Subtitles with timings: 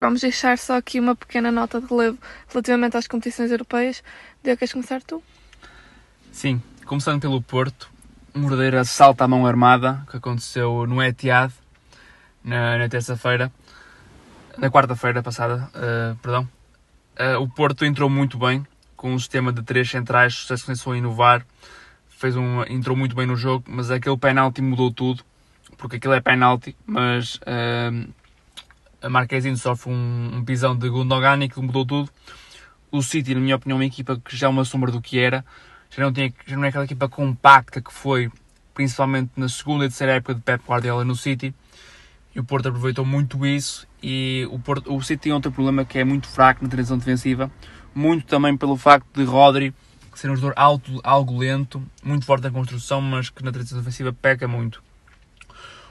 [0.00, 4.02] Vamos deixar só aqui uma pequena nota de relevo relativamente às competições europeias.
[4.42, 5.22] Deu, queres começar tu?
[6.30, 7.90] Sim, começando pelo Porto,
[8.34, 11.52] mordeira salta à mão armada, que aconteceu no Etihad,
[12.44, 13.50] na, na terça-feira,
[14.56, 16.48] na quarta-feira passada, uh, perdão.
[17.18, 18.64] Uh, o Porto entrou muito bem,
[18.96, 21.44] com um sistema de três centrais, se começou a inovar,
[22.16, 25.22] fez um, entrou muito bem no jogo, mas aquele penalti mudou tudo,
[25.76, 28.10] porque aquilo é penalti, mas uh,
[29.02, 32.10] a Marquezine sofre um, um pisão de Gundogan e que mudou tudo.
[32.90, 35.18] O City, na minha opinião, é uma equipa que já é uma sombra do que
[35.18, 35.44] era,
[35.90, 38.30] já não, tinha, já não é aquela equipa compacta que foi,
[38.72, 41.54] principalmente na segunda e terceira época de Pep Guardiola no City.
[42.34, 45.98] E o Porto aproveitou muito isso e o, Porto, o City tem outro problema que
[45.98, 47.50] é muito fraco na transição defensiva,
[47.94, 49.74] muito também pelo facto de Rodri
[50.18, 54.12] ser um jogador alto, algo lento, muito forte na construção, mas que na transição defensiva
[54.12, 54.82] peca muito.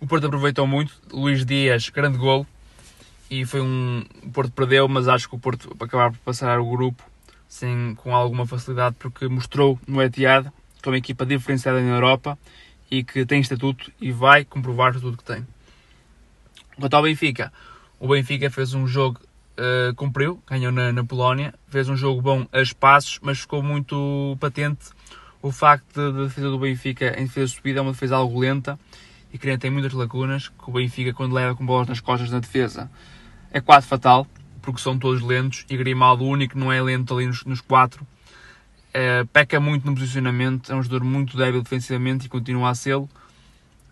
[0.00, 2.46] O Porto aproveitou muito, Luís Dias, grande gol,
[3.30, 4.04] e foi um.
[4.22, 7.02] O Porto perdeu, mas acho que o Porto acabar por passar o grupo
[7.48, 12.38] sem, com alguma facilidade, porque mostrou no Etihad que é uma equipa diferenciada na Europa
[12.90, 15.46] e que tem estatuto e vai comprovar tudo que tem.
[16.78, 17.52] Quanto ao Benfica,
[17.98, 19.20] o Benfica fez um jogo,
[19.60, 24.36] uh, cumpriu, ganhou na, na, Polónia, fez um jogo bom a espaços, mas ficou muito
[24.40, 24.90] patente
[25.42, 28.78] o facto da defesa do Benfica em defesa de subida é uma defesa algo lenta
[29.32, 32.40] e que tem muitas lacunas, que o Benfica quando leva com bolas nas costas na
[32.40, 32.90] defesa
[33.50, 34.26] é quase fatal,
[34.60, 38.06] porque são todos lentos e Grimaldo, o único não é lento ali nos, nos quatro,
[38.90, 43.08] uh, peca muito no posicionamento, é um jogador muito débil defensivamente e continua a sê-lo.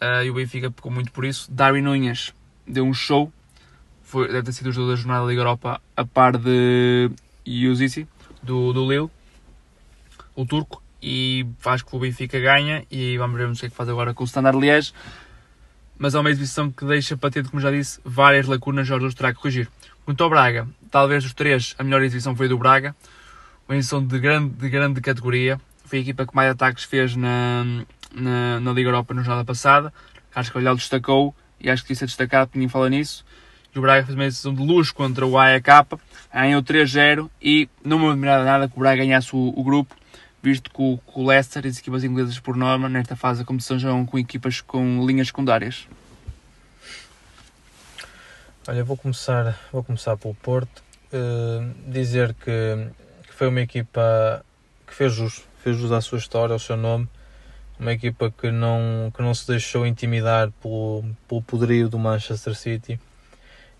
[0.00, 1.50] Uh, e o Benfica pecou muito por isso.
[1.52, 2.34] Darwin Nunes
[2.66, 3.30] deu um show,
[4.10, 7.10] foi, deve ter sido o jogador da jornada da Liga Europa a par de
[7.46, 8.08] Yuzici,
[8.42, 9.08] do, do Lille,
[10.34, 13.74] o turco, e faz que o Benfica ganha e vamos ver o que é que
[13.74, 14.92] faz agora com o Standard Liège.
[15.96, 19.32] Mas é uma exibição que deixa patente, como já disse, várias lacunas Jorge Jesus terá
[19.32, 19.68] que corrigir.
[20.04, 22.96] Quanto ao Braga, talvez dos três, a melhor exibição foi do Braga,
[23.68, 27.64] uma exibição de grande, de grande categoria, foi a equipa que mais ataques fez na,
[28.12, 29.92] na, na Liga Europa na jornada passada,
[30.34, 33.24] acho que o Olhal destacou, e acho que isso é destacado, ninguém fala nisso,
[33.74, 35.66] e o Braga fez uma exibição de luz contra o AEK,
[36.32, 39.94] ganhou 3-0, e não me admirava nada que o Braga ganhasse o, o grupo,
[40.42, 43.46] visto que o, que o Leicester e as equipas inglesas, por norma, nesta fase da
[43.46, 45.86] competição, jogam com equipas com linhas secundárias.
[48.66, 50.82] Olha, vou começar, vou começar pelo Porto.
[51.12, 52.86] Uh, dizer que,
[53.26, 54.44] que, foi uma equipa
[54.86, 57.08] que fez jus, fez jus à sua história, ao seu nome.
[57.78, 63.00] Uma equipa que não, que não se deixou intimidar pelo, pelo poderio do Manchester City.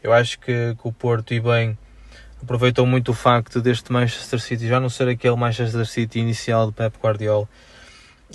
[0.03, 1.77] Eu acho que, que o Porto, e bem,
[2.43, 6.73] aproveitou muito o facto deste Manchester City já não ser aquele Manchester City inicial de
[6.73, 7.49] Pep Guardiola.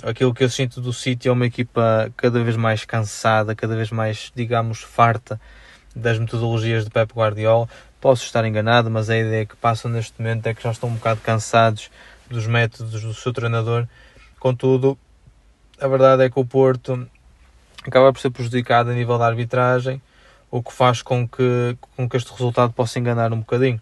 [0.02, 3.90] Aquilo que eu sinto do City é uma equipa cada vez mais cansada, cada vez
[3.90, 5.40] mais, digamos, farta
[5.94, 7.68] das metodologias de Pep Guardiola.
[8.00, 10.94] Posso estar enganado, mas a ideia que passam neste momento é que já estão um
[10.94, 11.90] bocado cansados
[12.30, 13.88] dos métodos do seu treinador.
[14.38, 14.98] Contudo,
[15.80, 17.08] a verdade é que o Porto
[17.84, 20.00] acaba por ser prejudicado a nível da arbitragem,
[20.50, 23.80] o que faz com que, com que este resultado possa enganar um bocadinho.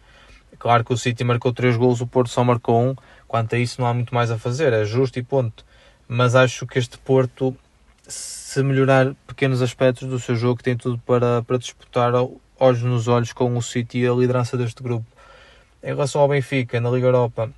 [0.59, 2.89] Claro que o City marcou 3 gols, o Porto só marcou 1.
[2.89, 2.97] Um.
[3.29, 5.65] Quanto a isso, não há muito mais a fazer, é justo e ponto.
[6.09, 7.57] Mas acho que este Porto,
[8.07, 12.13] se melhorar pequenos aspectos do seu jogo, tem tudo para, para disputar
[12.59, 15.07] olhos nos olhos com o City e a liderança deste grupo.
[15.83, 17.51] Em relação ao Benfica, na Liga Europa,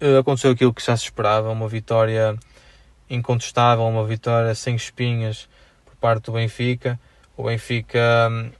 [0.00, 2.36] eh, aconteceu aquilo que já se esperava, uma vitória
[3.08, 5.48] incontestável, uma vitória sem espinhas
[5.84, 6.98] por parte do Benfica.
[7.36, 8.50] O Benfica hum,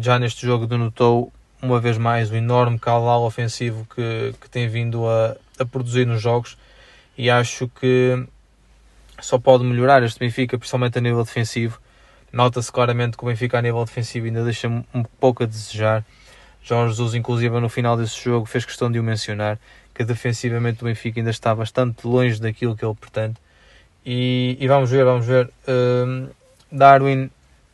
[0.00, 5.06] já neste jogo denotou uma vez mais, o enorme caudal ofensivo que, que tem vindo
[5.08, 6.58] a, a produzir nos jogos
[7.16, 8.26] e acho que
[9.20, 11.78] só pode melhorar este Benfica, principalmente a nível defensivo.
[12.32, 16.04] Nota-se claramente que o Benfica a nível defensivo ainda deixa um pouco a desejar.
[16.62, 19.58] Jorge Jesus, inclusive, no final desse jogo, fez questão de o mencionar,
[19.94, 23.34] que defensivamente o Benfica ainda está bastante longe daquilo que ele pretende.
[24.04, 25.50] E, e vamos ver, vamos ver.
[25.68, 26.28] Um,
[26.70, 27.30] Darwin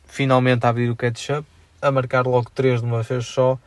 [0.08, 1.46] finalmente a abrir o catch-up,
[1.81, 3.58] a marcar logo 3 de uma vez só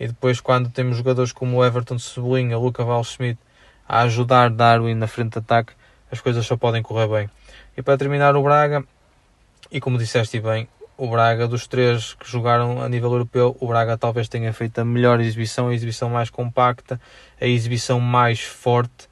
[0.00, 3.38] e depois, quando temos jogadores como Everton Cebolinha, Luca Val-Schmidt
[3.86, 5.74] a ajudar Darwin na frente de ataque,
[6.10, 7.30] as coisas só podem correr bem.
[7.76, 8.82] E para terminar, o Braga,
[9.70, 10.66] e como disseste bem,
[10.96, 14.84] o Braga, dos três que jogaram a nível europeu, o Braga talvez tenha feito a
[14.86, 16.98] melhor exibição, a exibição mais compacta,
[17.38, 19.10] a exibição mais forte.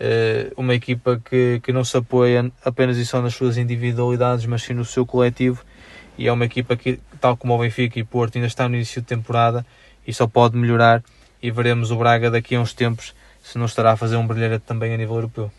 [0.00, 4.62] Eh, uma equipa que, que não se apoia apenas e só nas suas individualidades, mas
[4.62, 5.64] sim no seu coletivo.
[6.16, 9.00] E é uma equipa que, tal como o Benfica e Porto, ainda está no início
[9.00, 9.66] de temporada
[10.06, 11.02] e só pode melhorar
[11.42, 14.64] e veremos o Braga daqui a uns tempos se não estará a fazer um brilharete
[14.64, 15.50] também a nível europeu.